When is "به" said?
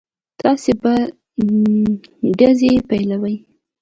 0.81-0.93